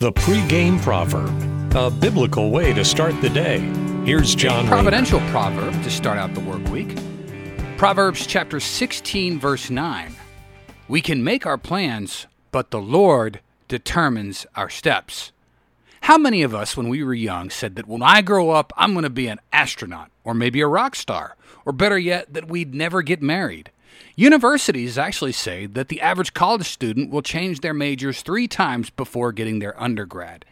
The 0.00 0.12
pregame 0.12 0.80
proverb, 0.80 1.74
a 1.74 1.90
biblical 1.90 2.52
way 2.52 2.72
to 2.72 2.84
start 2.84 3.20
the 3.20 3.28
day. 3.28 3.58
Here's 4.04 4.32
John. 4.32 4.66
A 4.66 4.68
providential 4.68 5.18
proverb 5.30 5.72
to 5.82 5.90
start 5.90 6.18
out 6.18 6.34
the 6.34 6.40
work 6.40 6.64
week. 6.68 6.96
Proverbs 7.78 8.24
chapter 8.24 8.60
16, 8.60 9.40
verse 9.40 9.70
9. 9.70 10.14
We 10.86 11.00
can 11.00 11.24
make 11.24 11.46
our 11.46 11.58
plans, 11.58 12.28
but 12.52 12.70
the 12.70 12.80
Lord 12.80 13.40
determines 13.66 14.46
our 14.54 14.70
steps. 14.70 15.32
How 16.02 16.16
many 16.16 16.44
of 16.44 16.54
us, 16.54 16.76
when 16.76 16.88
we 16.88 17.02
were 17.02 17.12
young, 17.12 17.50
said 17.50 17.74
that 17.74 17.88
when 17.88 18.00
I 18.00 18.22
grow 18.22 18.50
up, 18.50 18.72
I'm 18.76 18.92
going 18.92 19.02
to 19.02 19.10
be 19.10 19.26
an 19.26 19.40
astronaut, 19.52 20.12
or 20.22 20.32
maybe 20.32 20.60
a 20.60 20.68
rock 20.68 20.94
star, 20.94 21.34
or 21.66 21.72
better 21.72 21.98
yet, 21.98 22.32
that 22.34 22.46
we'd 22.46 22.72
never 22.72 23.02
get 23.02 23.20
married? 23.20 23.72
Universities 24.16 24.98
actually 24.98 25.32
say 25.32 25.66
that 25.66 25.88
the 25.88 26.00
average 26.00 26.34
college 26.34 26.68
student 26.68 27.10
will 27.10 27.22
change 27.22 27.60
their 27.60 27.74
majors 27.74 28.22
three 28.22 28.48
times 28.48 28.90
before 28.90 29.32
getting 29.32 29.58
their 29.58 29.80
undergrad. 29.80 30.44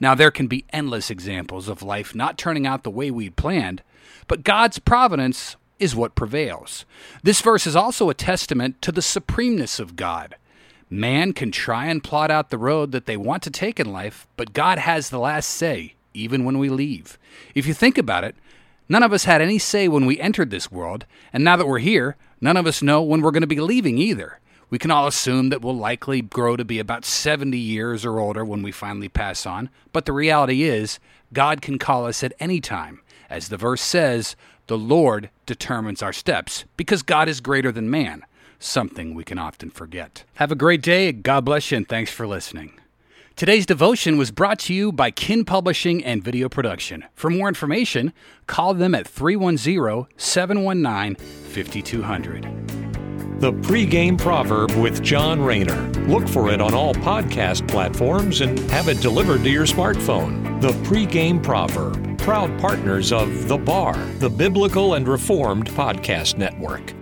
Now, 0.00 0.14
there 0.14 0.30
can 0.30 0.46
be 0.46 0.64
endless 0.70 1.10
examples 1.10 1.68
of 1.68 1.82
life 1.82 2.14
not 2.14 2.38
turning 2.38 2.66
out 2.66 2.84
the 2.84 2.90
way 2.90 3.10
we'd 3.10 3.36
planned, 3.36 3.82
but 4.28 4.44
God's 4.44 4.78
providence 4.78 5.56
is 5.78 5.96
what 5.96 6.14
prevails. 6.14 6.84
This 7.22 7.40
verse 7.40 7.66
is 7.66 7.76
also 7.76 8.10
a 8.10 8.14
testament 8.14 8.80
to 8.82 8.92
the 8.92 9.02
supremeness 9.02 9.78
of 9.78 9.96
God. 9.96 10.36
Man 10.90 11.32
can 11.32 11.50
try 11.50 11.86
and 11.86 12.02
plot 12.02 12.30
out 12.30 12.50
the 12.50 12.58
road 12.58 12.92
that 12.92 13.06
they 13.06 13.16
want 13.16 13.42
to 13.42 13.50
take 13.50 13.78
in 13.78 13.92
life, 13.92 14.26
but 14.36 14.52
God 14.52 14.78
has 14.78 15.10
the 15.10 15.18
last 15.18 15.50
say, 15.50 15.94
even 16.14 16.44
when 16.44 16.58
we 16.58 16.68
leave. 16.68 17.18
If 17.54 17.66
you 17.66 17.74
think 17.74 17.98
about 17.98 18.24
it, 18.24 18.36
none 18.88 19.02
of 19.02 19.12
us 19.12 19.24
had 19.24 19.40
any 19.40 19.58
say 19.58 19.88
when 19.88 20.06
we 20.06 20.20
entered 20.20 20.50
this 20.50 20.70
world, 20.70 21.06
and 21.32 21.44
now 21.44 21.56
that 21.56 21.66
we're 21.66 21.78
here, 21.78 22.16
None 22.40 22.56
of 22.56 22.66
us 22.66 22.82
know 22.82 23.02
when 23.02 23.20
we're 23.20 23.32
going 23.32 23.40
to 23.40 23.48
be 23.48 23.60
leaving 23.60 23.98
either. 23.98 24.38
We 24.70 24.78
can 24.78 24.90
all 24.90 25.06
assume 25.06 25.48
that 25.48 25.62
we'll 25.62 25.76
likely 25.76 26.20
grow 26.20 26.56
to 26.56 26.64
be 26.64 26.78
about 26.78 27.04
70 27.04 27.56
years 27.56 28.04
or 28.04 28.20
older 28.20 28.44
when 28.44 28.62
we 28.62 28.70
finally 28.70 29.08
pass 29.08 29.46
on, 29.46 29.70
but 29.92 30.04
the 30.04 30.12
reality 30.12 30.62
is, 30.62 31.00
God 31.32 31.62
can 31.62 31.78
call 31.78 32.06
us 32.06 32.22
at 32.22 32.34
any 32.38 32.60
time. 32.60 33.00
As 33.30 33.48
the 33.48 33.56
verse 33.56 33.82
says, 33.82 34.36
the 34.66 34.78
Lord 34.78 35.30
determines 35.46 36.02
our 36.02 36.12
steps, 36.12 36.64
because 36.76 37.02
God 37.02 37.28
is 37.28 37.40
greater 37.40 37.72
than 37.72 37.90
man, 37.90 38.24
something 38.58 39.14
we 39.14 39.24
can 39.24 39.38
often 39.38 39.70
forget. 39.70 40.24
Have 40.34 40.52
a 40.52 40.56
great 40.56 40.82
day, 40.82 41.12
God 41.12 41.44
bless 41.44 41.70
you, 41.70 41.78
and 41.78 41.88
thanks 41.88 42.12
for 42.12 42.26
listening. 42.26 42.78
Today's 43.38 43.66
devotion 43.66 44.18
was 44.18 44.32
brought 44.32 44.58
to 44.58 44.74
you 44.74 44.90
by 44.90 45.12
Kin 45.12 45.44
Publishing 45.44 46.04
and 46.04 46.24
Video 46.24 46.48
Production. 46.48 47.04
For 47.14 47.30
more 47.30 47.46
information, 47.46 48.12
call 48.48 48.74
them 48.74 48.96
at 48.96 49.06
310 49.06 50.08
719 50.16 51.14
5200. 51.14 52.42
The 53.40 53.52
pregame 53.52 54.18
proverb 54.18 54.72
with 54.72 55.04
John 55.04 55.40
Rayner. 55.40 55.80
Look 56.08 56.26
for 56.26 56.50
it 56.50 56.60
on 56.60 56.74
all 56.74 56.94
podcast 56.94 57.68
platforms 57.68 58.40
and 58.40 58.58
have 58.72 58.88
it 58.88 59.00
delivered 59.00 59.44
to 59.44 59.50
your 59.50 59.66
smartphone. 59.66 60.60
The 60.60 60.72
pregame 60.88 61.40
proverb, 61.40 62.18
proud 62.18 62.58
partners 62.58 63.12
of 63.12 63.46
The 63.46 63.56
Bar, 63.56 63.94
the 64.18 64.30
Biblical 64.30 64.94
and 64.94 65.06
Reformed 65.06 65.70
Podcast 65.70 66.38
Network. 66.38 66.97